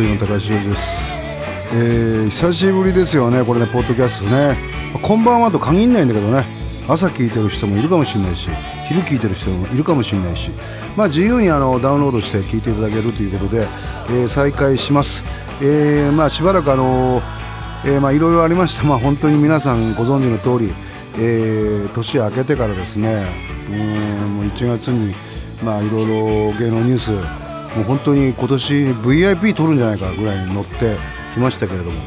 [0.00, 1.12] はいこんばんはトラブルの高橋です、
[1.74, 4.56] えー、久しぶりですよねこれねポッドキャストね。
[5.02, 6.44] こんばんはと限んないんだけどね。
[6.88, 8.48] 朝聞いてる人もいるかもしれないし
[8.88, 10.50] 昼聞いてる人もいるかもしれないし。
[10.96, 13.68] まあ自由にあのダウンロードして聞いていただけるということで、
[14.08, 15.24] えー、再開します、
[15.62, 17.22] えー、まあしばらくあの
[17.84, 18.84] えー、まあいろいろありました。
[18.84, 20.72] まあ本当に皆さんご存知の通り、
[21.16, 23.26] えー、年明けてからですね。
[23.68, 25.14] うんもう1月に
[25.62, 30.96] まあいろいろ芸能ニュースもう本当に今年 VIP 取るんじゃないかぐらいに乗って
[31.34, 32.00] きましたけれども、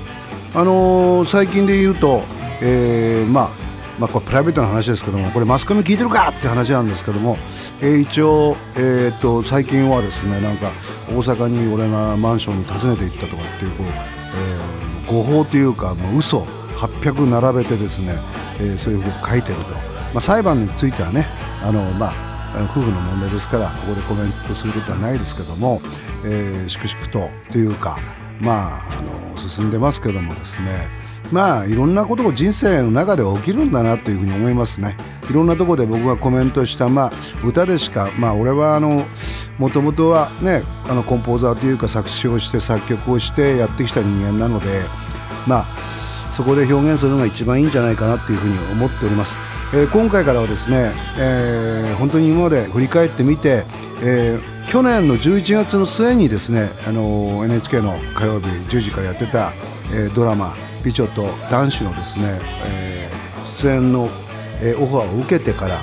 [0.54, 2.24] あのー、最近で言うと、
[2.62, 3.64] えー、まあ
[4.00, 7.38] まあ、これプライベートな話ですけどもこれマスコミ聞いてるかって話なんですけども、
[7.80, 10.72] えー、一応、えー、っと最近はですねなんか
[11.10, 16.40] 大阪に俺がマンションに訪ねて行ったとかっていうこう、えー、誤報というか、まあ、嘘
[16.76, 18.18] 800並べてですね、
[18.60, 19.78] えー、そういうふうに書いてると、ま
[20.16, 21.28] あ、裁判についてはね
[21.62, 25.82] あの、まあ夫婦の問題ですからここでコメントすることはないですけども、
[26.26, 27.98] えー、粛々とというか
[28.42, 30.88] まああの進んでますけどもですね
[31.32, 34.98] まあいろんなことが人生の中で起きるんだなというふうに思いますね
[35.30, 37.12] いろんなとこで僕がコメントしたまあ
[37.44, 39.06] 歌でしかまあ俺はあの
[39.58, 44.82] もともとはねあのコンポーザーというか作詞をして作曲をしてやってきた人間なので
[45.48, 45.66] まあ
[46.32, 49.53] そこで表現するのが一番いいんじゃないかなというふうに思っております。
[49.76, 53.66] えー、今回からはですね、えー、本当に今まで振り返ってみて、
[54.04, 59.52] えー、去年の11月の末にですね、あの NHK の火曜日10時からやってた、
[59.92, 60.54] えドラマ
[60.86, 63.10] 「美女と男子」のですね、え
[63.46, 64.10] 出演の、
[64.62, 65.80] えオファーを受けてから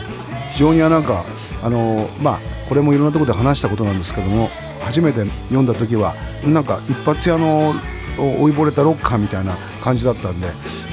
[0.53, 1.25] 非常になんか
[1.61, 4.51] あのまあこれもいろんなところで話したことなんですけども
[4.85, 6.15] 初めて読んだ時は
[6.45, 7.75] なんか一発屋の
[8.21, 10.49] 追いぼれたロッカーみたいな感じだったんで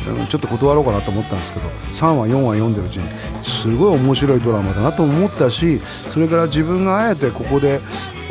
[0.10, 5.80] うんちょっと断ろうかなと思ったんですけど3話4話読んでるうちにすごい面白いドラマだなと思ったし
[6.10, 7.82] それから自分があえてここで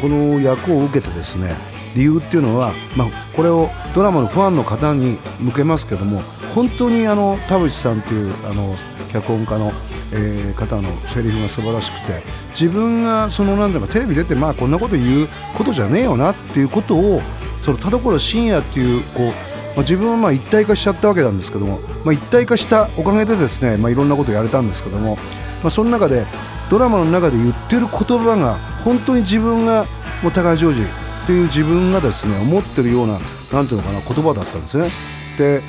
[0.00, 1.54] この役を受けてですね
[1.94, 6.20] 理由っていうのは、まあ、これをドラマのファンの方に向けますけども
[6.54, 8.76] 本当にあの田淵さんというあの
[9.12, 9.72] 脚本家の、
[10.12, 17.22] えー、方のセリフが素晴らしくて自分がそのなんだかテレビ出てまあこんなこと言うことじゃねえよなっていうことを
[17.66, 19.32] その田所深夜っていうこう
[19.76, 26.24] まあ、自分はまあ一体化しちゃったわけなんですけども、まあ、一体化したおかげでですね、まあ、いろんなことをやれたんですけども、まあ、その中で
[26.70, 29.84] ドラマの中で言ってる言葉が本当に自分が
[30.22, 33.18] もう高橋ジョージっていう自分がですね思ってるような
[33.52, 34.88] なんていうのかな言葉だったんですね。
[35.36, 35.60] で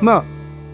[0.00, 0.24] まあ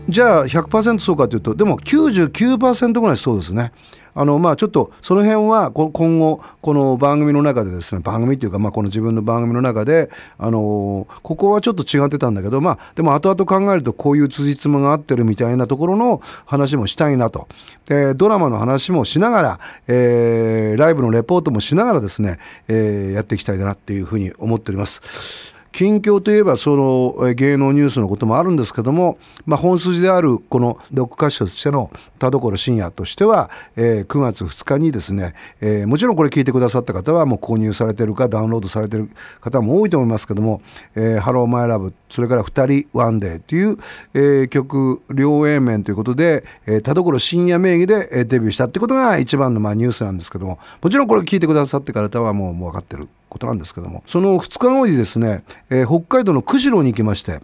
[0.08, 3.72] じゃあ100%そうかというとでも99%ぐらいそうですね。
[4.14, 17.48] あのまあちょっとその辺は今後この番組の中でですね番組っていうかまあこの自分の番組の中であのここはちょっと違ってたんだけどまあでも後々考えるとこういう辻褄が合ってるみたいなところの話もしたいなと
[17.86, 25.57] でドラマの話もしながら、えー、ライブのレポートもしながらですね、えー、やっていきたいなっていうふうに思っております。
[25.78, 29.16] 近況といえばその芸能ニュースのこともあるんですけども、
[29.46, 39.08] まあ、本筋であるこのロック歌手としての田所深夜としては、えー、9月2日にですね、えー、もちろんこれ聞いてくださった方はもう購入されてるかダウンロードされてる
[39.40, 40.62] 方も多いと思いますけども
[40.96, 43.76] 「えー、 Hello My Love それから「2人ワンデー」という、
[44.14, 53.08] えー、曲両 A 面ということで、えー、田所深夜名義で、デビューしたってことが一番のまあニュースなんですけどももちろんこれ聞いてくださって方はもうもう分かってる。
[53.28, 54.02] ことなんですけども。
[54.06, 57.40] その2日後にですね、えー、北海道の釧路に行きまして。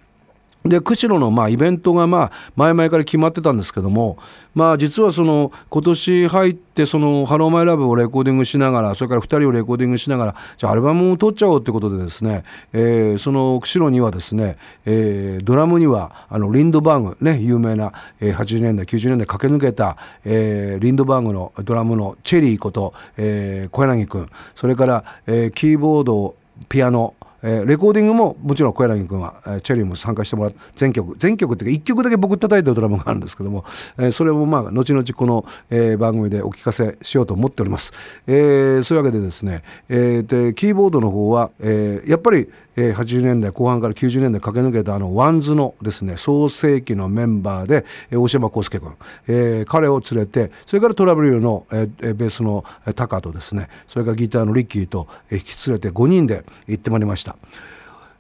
[0.65, 4.17] で釧路のまあイベントがまあ前々から決まってたんですけども
[4.55, 26.37] まあ実はその今年入ってその「ハローマイラブをレコーディングしながらそれから2人をレコーディングしながらじゃあアルバムを撮っちゃおうってことでですね、えー、その釧路にはですね、えー、ドラムにはあのリンドバーグね有名な、えー、80年代90年代駆け抜けた、えー、リンドバーグのドラムのチェリーこと、えー、小柳君それから、えー、キーボード
[26.71, 27.13] ピアノ
[27.45, 33.65] えー、レコーディングももちろん小柳君は、えー、チェリーも参加してもらって全曲全曲っていうか1曲だけ僕叩いたドラムがあるんですけども、
[33.99, 37.93] えー、それもまあ後々この、えー、番組でお聞かせしようと思っております、
[38.27, 48.95] えー、そういうわけでですね、えー、でキーボードの方は、えー、やっぱりえー、80年代後半から90年代駆け抜けたあの WANDSのですね創成期のメンバーで、えー、大島康介君、
[49.29, 57.37] えー、彼を連れてそれからトラブルの、えー、ベースのタカとですねそれからギターのリッキーと、えー、引き連れて5人で行ってまいりました。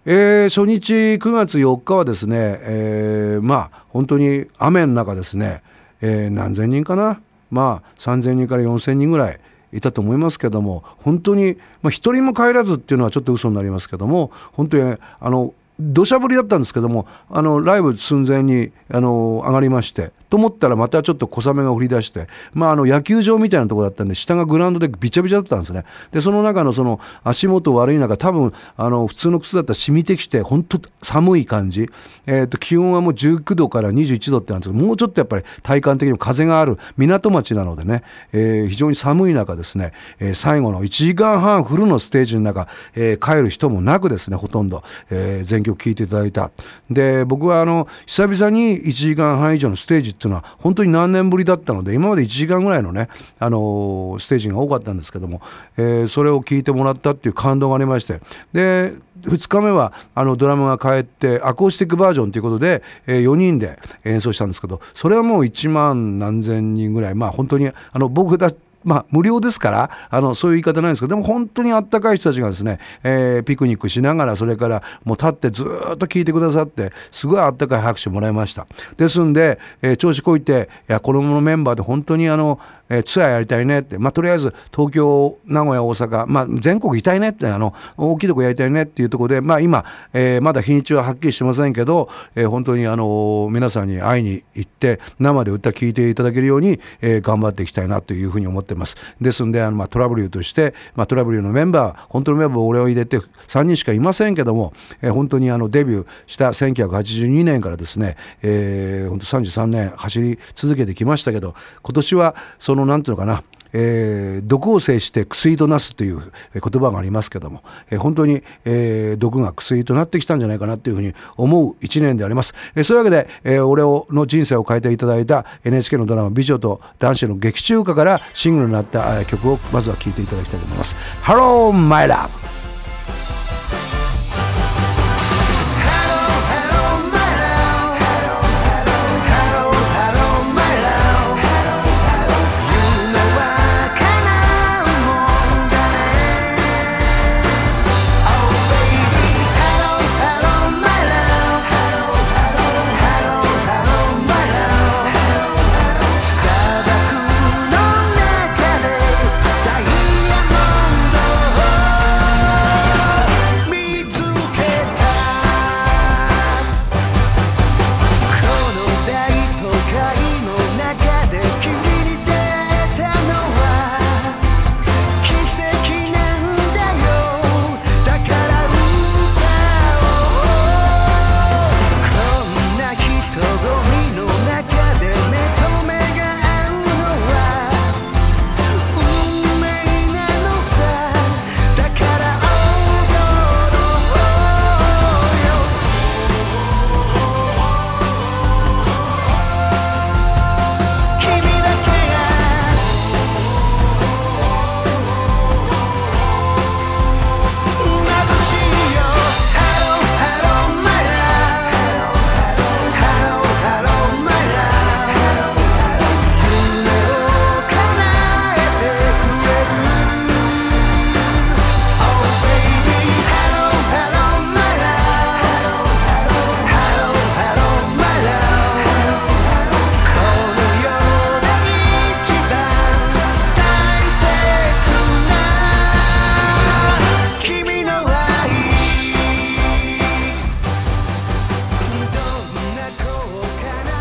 [0.06, 5.62] えー、初日9月4日はですね、えー、まあ本当に雨の中ですね、
[6.02, 7.22] えー、何千人かな？
[7.50, 9.40] まあ3,000人から4,000人ぐらい
[9.74, 25.84] いたと思いますけども本当に、まあ、一人も帰らずっていうのはちょっと嘘になりますけども本当にあの土砂降りだったんですけどもあのライブ寸前にあの上がりましてと思ったらまたちょっと小雨が降り出して、まあ、あの野球場みたいなところだったんで下がグラウンドでびちゃびちゃだったんですね。
[26.10, 31.88] でその中のその足元悪い中多分あの普通の靴だったら染みてきて本当寒い感じ、
[32.26, 38.02] えー、と気温はもう19度から21度ってなんですけどもうちょっとやっぱり体感的にも風がある港町なのでね、
[38.32, 42.66] えー、非常に寒い中ですね、えー、最後の1時間半フルのステージの中、
[42.96, 46.50] えー、帰る人もなくですねほとんど、えー、全曲聴いていただいた。
[46.90, 55.42] で僕はあの久々に1時間半以上のステージていうのは本当に何年ぶりだったので今まで1時間ぐらいのね、あのステージが多かったんですけども、
[55.76, 58.20] えー、それを聞いてもらったっていう感動がありまして
[58.52, 68.50] で2日目はあのドラムが帰ってアコースティックバージョンということで、えー、4人で演奏したんですけどそれはもう1万何千人ぐらいまあ本当にあの僕た
[68.84, 78.66] まあ、無料ですから、あの、そういう言い方ないんですけど、でも本当にあったかい人たちがですね、えー、ピクニックしながら、それからもう立ってずっと聞いてくださって、すごいあったかい拍手もらいました。
[78.96, 82.60] ですんで、えー、調子こいて、いや、子供のメンバーで本当にあの、
[82.94, 98.96] えー、ツアーやりたいねって、まあ、とりあえず東京、名古屋、大阪、まあ、全国行きたいねって、あの、大きいとこやりたいねっていうところで、まあ、今、えー、まだ日にちははっきりしてませんけど、えー、本当にあの、皆さんに会いに行って、生で歌聴いていただけるように、えー、頑張っていきたいなというふうに思ってます。
[99.20, 113.42] ですんで、あの、まあ、トラブルとして、まあ、トラブルのメンバー、本当のメンバーを俺を入れて3人しかいませんけども、えー、本当にあの、デビューした1982年からですね、えー、本当33年走り続けてきましたけど、今年は、その、なんていうのかな、
[113.74, 116.20] えー、毒を制して薬となすという
[116.54, 122.54] 言葉がありますけども、えー、本当に、えー、毒が薬となってきたんじゃないかなというふうに思う一年であります。
[122.76, 130.96] え、そういうわけで、えー、俺の人生を変えていただいた NHK のドラマ「美女と男子の劇中歌」からシングルになった曲をまずは聴いていただきたいと思います。
[131.22, 132.53] Hello, my love!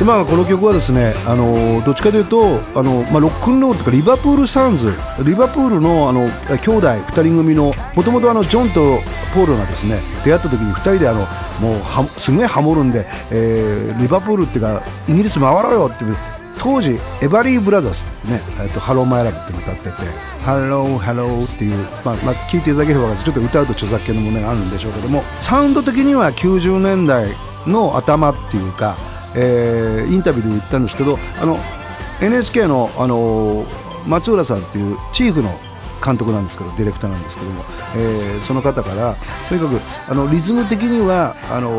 [0.04, 4.92] でまあこの曲はですねあのどっちかというとあの、まあ、ロックンロールとかリバプールサウンズ。
[5.24, 6.26] リバプールのあの
[6.58, 9.00] 兄弟2人組のもともとジョンと
[9.34, 11.20] ポールがですね出会った時に2人であの
[11.62, 16.16] もうはすごいハモるんで、えー、リバプールっていうかイギリス回ろうよっていう
[16.60, 19.92] 当時エバリー・ブラザーズってね「えーと、 Hello My Love」って歌ってて
[20.44, 27.32] 「ハロー・ハロー」っていう、まあ、まあ、聞いていただければちょっと歌うと著作権の問題があるんでしょうけどもサウンド的には90年代
[27.66, 28.98] の頭っていうか
[29.36, 31.58] えー、インタビューで言ったんですけどあの
[32.22, 33.66] NHK の、あの
[34.08, 35.50] 松浦さんっていうチーフの
[36.04, 37.64] 監督なんですけどディレクターなんですけども、
[37.96, 39.16] えー、その方から
[39.48, 39.80] とにかく
[40.12, 41.70] あのリズム的にはあの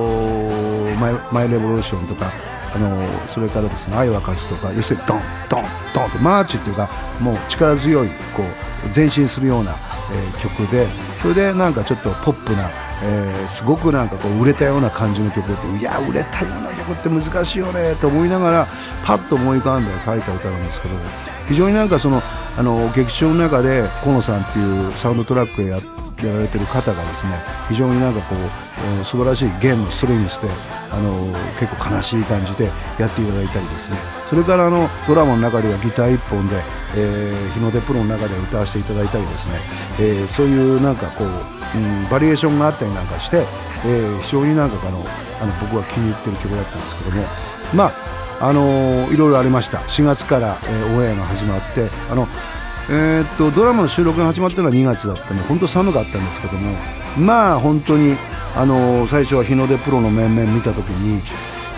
[0.99, 2.33] My, My Revolution とか
[2.75, 5.21] あのそれからですね愛は勝つとか要するにドン
[5.51, 5.63] ドン
[5.95, 6.89] ドンってマーチっていうか
[7.21, 9.73] もう力強いこう前進するような、
[10.13, 10.89] えー、曲で
[11.21, 12.71] それでなんかちょっとポップな
[13.07, 18.67] えー、すごくなんかこう売れたような感じの曲でいや売れたような曲って難しいよねと思いながら
[19.05, 20.95] パッと思い浮かんで書いた歌なんですけど
[21.49, 22.23] 非常になんかその
[22.57, 25.79] あの劇中の中で河野さんっていうサウンドトラックや
[26.23, 27.33] やられてる方がですね
[27.69, 30.49] 非常になんかこう、えー、素晴らしいゲームストレングスで
[30.91, 31.27] あの
[31.59, 33.99] 結構悲しい感じでやっていただいたりですね。
[34.27, 36.55] それからあのドラマの中ではギター1本で、
[36.97, 39.55] えー、日の出プロの中で歌わせていただいたりですね、
[40.01, 43.45] えー、そういうなんかこう、うん、バリエーションがあったりなんかして、
[43.85, 45.05] えー、非常になんかあの
[45.43, 47.23] あの僕は気に入ってる曲だったんですけども。
[47.75, 49.79] まああのいろいろありました。
[49.79, 52.29] 4月から、えー、オンエアが始まってあの
[52.91, 56.77] えー、っとドラマの収録が始まったのが2月だったので本当寒かったんですけども。
[57.19, 58.17] まあ本当に
[58.57, 61.23] あの最初は日の出プロの面々見た時に、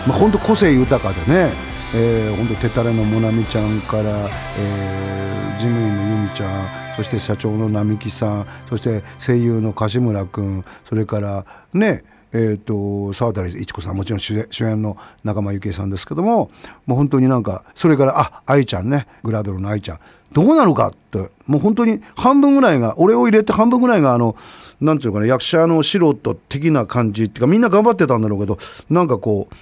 [0.07, 1.51] まあ、本当個性豊かでね、
[1.95, 16.49] えー、本当手たれのもなみちゃんから、えー、事務員の由美ちゃんそして社長の並木さんそして声優の柏村君それからねえーと、沢渡一子さんもちろん主演の仲間由紀恵さんですけども
[16.85, 19.99] もう本当になんかそれからあ愛ちゃんねグラドルの愛ちゃん
[20.33, 24.35] どうなるかってもう本当に半分ぐらいが俺を入れて半分ぐらいがあの
[24.81, 28.57] なんていうかね役者の素人的な感じっていうかみんな頑張ってたんだろうけど
[28.89, 29.55] なんかこう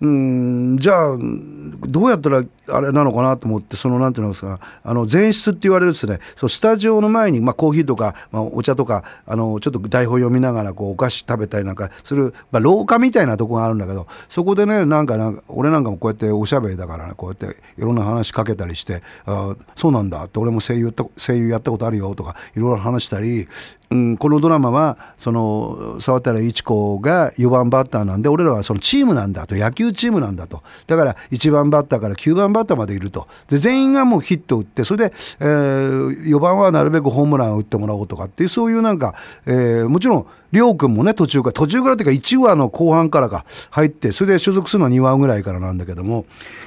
[0.00, 1.18] うんじゃあ
[1.86, 23.48] どうやったらあれなのかなと思ってそのなんていうのですかあの前室って言われるですねそうスタジオの前に、まあ、コーヒーとか、まあ、お茶とかあのちょっと台本読みながらこうお菓子食べたりなんかする、まあ、廊下みたいなとこがあるんだけどそこでねなんかなんか俺なんかもこうやっておしゃべりだからねこうやっていろんな話かけたりして「あそうなんだ」って俺も声優声優やったことあるよとかいろいろ話したり
[23.94, 30.64] うん、このドラマはその沢渡一子が4番バッターなんで俺らはそのチームなんだと野球チームなんだと。
[30.88, 46.26] だから1番バッターから9番バッターまでいるとで全員がもうヒットを打ってそれで、えー、4番はなるべくホームランを打ってもらおうとかっていうそういうなんか、えー、もちろん亮君もね途中から途中からっていうか1話の後半からか入ってそれで所属するのは2話ぐらいからなんだけども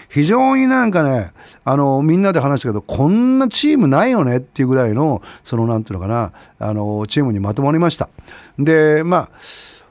[0.10, 1.32] 非常になんかね
[1.63, 8.10] あのみんなで話したけどこんなチームないよねっていうぐらいのそのなんていうのかなあのチームにまとまりました。
[8.60, 9.29] でまあ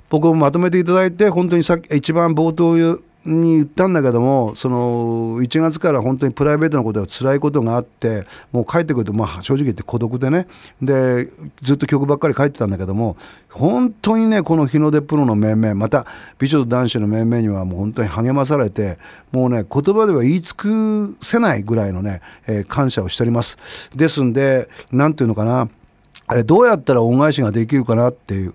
[0.09, 10.47] 僕もまとめていただいて本当にさっき一番冒頭に言ったんだけどもその1月から本当にプライベートなことが辛いことがあってもう帰ってくると、まあ、正直言って孤独でね。
[10.81, 11.29] で
[11.61, 13.17] ずっと曲ばっかり書いてたんだけども
[13.51, 16.07] 本当にねこの日の出プロの面々また
[16.39, 18.99] 美女と男子の面々にはもう本当に励まされて
[19.33, 23.59] もうね言葉では言い尽くせないぐらいのね、えー、感謝をしております。
[23.95, 25.69] ですんで何ていうのかな。
[26.29, 28.55] あれどうやったら恩返しができるかなっていう。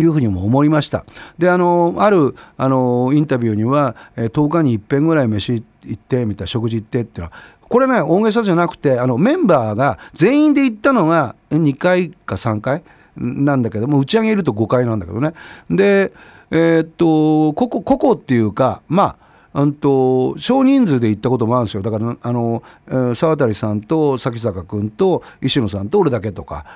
[0.00, 1.04] いうふうにも思いました。
[1.38, 5.64] で、あの、ある、あの、インタビューには、え、10日に一遍ぐらい飯行
[5.94, 7.32] って、みたいな、食事行ってっていうのは、
[7.68, 12.82] これね、大げさじゃなくて、あの、メンバーが全員で行ったのが2回か3回
[13.16, 15.32] なんだけども、打ち上げ入れると5回なんだけどね。
[15.70, 16.12] で、
[16.50, 22.62] えー、っと、ここ、ここっていうか、まあ、うんと少人数で行ったこともあるんですよだからあの、
[23.14, 26.66] 沢渡さんと崎坂君と石野さんと俺だけとか、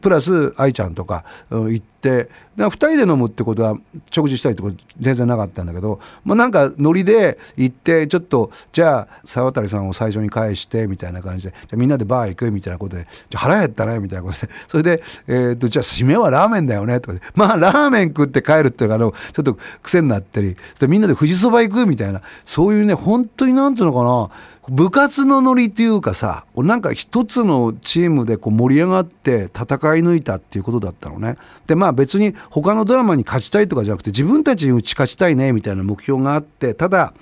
[0.00, 3.78] プラス愛ちゃんとか、行って2人で飲むってことは
[4.10, 20.56] 食事したりってこと全然なかったんだけど、まあ、なんかノリで行ってちょっとじゃあ沢渡さんを最初に返してみたいな感じでじゃみんなでバー行くみたいなことでじゃ腹減ったねみたいなことでそれで、えーと、じゃあ締めはラーメンだよねとかでまあラーメン食って帰るっていうのがちょっと癖になったり
[20.88, 24.30] みんなで富士そば行くみたいなそういうね本当になんつうのかな
[24.68, 29.64] 部活のノリというかさなんか一つのチームでこう盛り上がって戦
[29.96, 31.36] い抜いたっていうことだったのね。
[31.66, 37.12] でまあ別に他のドラマに勝ちたいとかじゃなくて自分たちに打ち勝ちたいねみたいな目標があってただ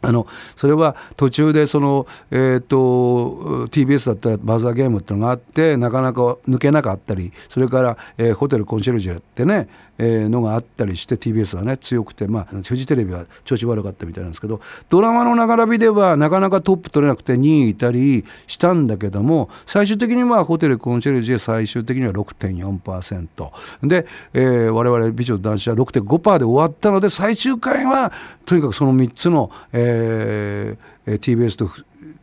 [0.00, 28.12] あのそれは途中でその、えーと、TBS だったらバザーゲームっていうのがあってなかなか抜けなかったりそれから、えー、ホテルコンシェルジュってねえー、のがあったりして TBS はね強くて、まあ、フジテレビは調子悪かったみたいなんですけどドラマの並びではなかなかトップ取れなくて2位いたりしたんだけども最終的にはホテルコンシェルジュ最終的には6.4%で、えー、我々美女男子は6.5%で終わったので最終回は
[28.46, 31.70] とにかくその3つの、えー、ええ TBS と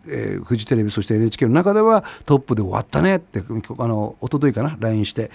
[0.08, 5.32] えー、フジテレビそして NHK の中ではトップで終わったねってあの一昨日かな LINE して、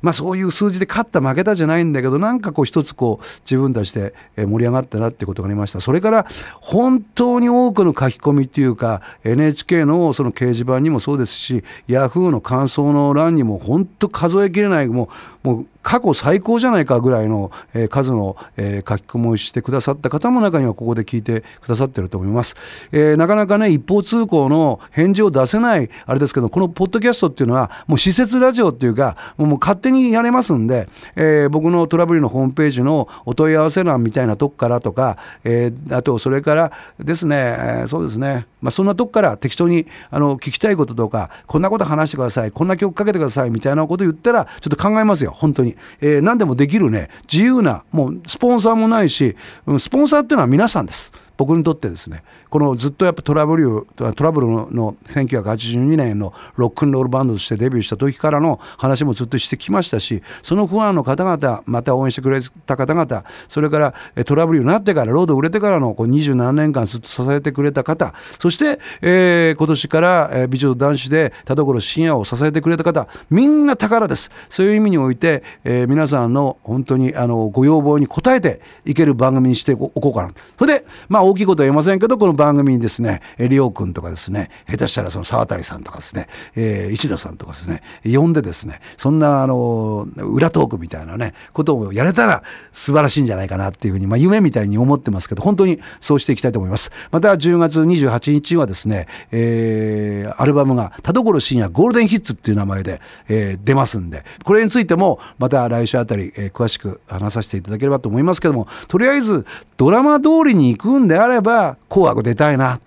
[0.00, 5.80] まあ、そういう数字で勝った負けたじゃないんだけどなんかこう一つこう自分たちで盛り上がったなっていうことがありました。
[5.80, 6.26] それから
[6.60, 17.50] 本当に多くの書き込みっていうか NHK のその掲示板にもそうですしヤフーの感想の欄にも本当数えきれないもうもう過去最高じゃないかぐらいの、
[17.90, 22.56] 数の、書き込みをしてくださった方も中にはここで聞いてくださってると思います、
[22.92, 38.46] えー、なかなかね一方通行の返事を出せないあれですけどこのポッドキャストっていうのはもう施設ラジオっていうかもう勝手にやれますんで、えー、僕のトラブルのホームページのお問い合わせ欄みたいなとこからとか、えー、あとそれからですね、えー、そうですね。
[38.60, 49.36] まあ、そんなとこから適当にあの聞きたいこととかこんなこと話してくださいこんな曲かけてくださいみたいなこと言ったらちょっと考えますよ本当に、えー、何でもできるね自由なもうスポンサーもないし
[49.78, 51.12] スポンサーっていうのは皆さんです。
[51.36, 52.22] 僕にとってですね。
[52.52, 63.94] このずっとやっぱトラブルトラブルの1982年のロックンロールバンドとしてデビューした時からの話もずっとしてきましたしそのファンの方々また応援してくれた方々それから
[64.26, 74.30] トラブルになってからロード売れてからのこう27年間ずっと支えてくれた方そして、えー、今年から、え、美女と男子で田所深夜を支えてくれた方みんな宝です。
[74.50, 80.30] そういう意味において、えー、皆さんの本当にあのご要望に応えていける番組にしておこうかな。
[80.58, 96.90] それでまあ大きいことは言えませんけどこの番組にですねリオ君とかですね下手したらその沢渡さんとかですね、えー、石野さんとかですね呼んでですねそんなあの裏トークみたいなねことをやれたら素晴らしいんじゃないかなっていうふうに、まあ、夢みたいに思ってますけど本当にそうしていきたいと思います。
[97.12, 109.46] また10月28日はですね、えー、アルバムが田所深夜ゴールデンヒッツっていう名前で、えー、出ますんでこれについてもまた来週あたり、えー、詳しく話させていただければと思いますけどもとりあえず
[109.76, 112.80] ドラマ通りに行くんであれば紅白で出たいな。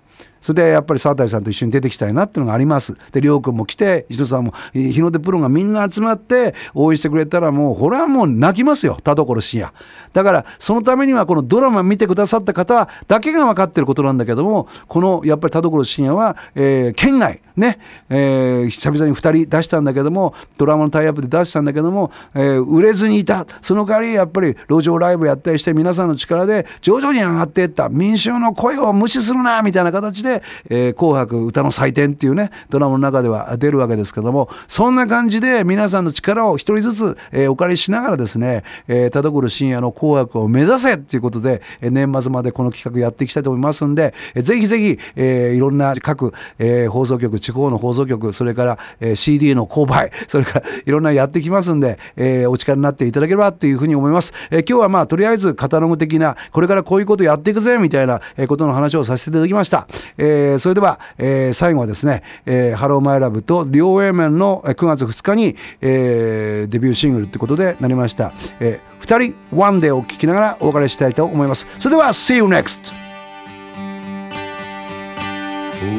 [0.45, 2.95] それでやっぱり沢渡さんと一緒に出てきたいなっていうのがあります。
[3.11, 8.95] で亮君も来て石戸さんも日の出プロがみんな集まって応援してくれたらもうこれはもう泣きますよ。
[9.03, 9.73] 田所深夜
[10.13, 23.47] だからそのためにはこのドラマ見てくださった方だけが分かってることなんだけどもこのやっぱり田所深夜は、えー、県外ね、えー、久々に2人出したんだけどもドラマのタイアップで出したんだけども、えー、売れずにいた。
[23.61, 27.89] その代わりやっぱり路上ライブやったりして皆さんの力で徐々に上がっていった。
[27.89, 30.34] 民衆の声を無視するなみたいな形で
[30.69, 60.24] 「えー、紅白歌の祭典」っていうねドラマの中では出るわけですけどもそんな感じで皆さんの力を一人ずつ、えー、お借りしながらですね、えー、田所深夜の「紅白」を目指せっていうことで、えー、年末までこの企画やっていきたいと思いますんで、えー、ぜひぜひ、えー、いろんな各、えー、放送局地方の放送局それから、えー、CD の購買 それからいろんなやってきますんで、えー、お力になっていただければというふうに思います、えー、今日はまあとりあえずカタログ的なこれからこういうことやっていくぜみたいなことの話をさせていただきました、え、
[60.59, 71.67] それでは、えー、最後はですね、えー、 Hello My Love と両 A 面の9月2日に、えー、デビューシングルということでなりました、えー、2人ワンデーを聴きながらお別れしたいと思います。
[71.79, 72.91] それでは See you next!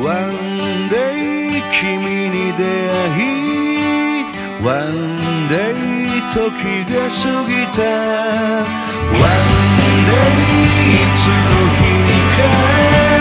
[0.02, 3.46] One day 君に出会い
[4.64, 5.96] One day
[6.32, 6.42] 時
[6.92, 7.80] が過ぎた。
[9.12, 9.26] One
[10.06, 11.32] day いつの
[11.74, 12.10] 日に
[13.00, 13.06] か。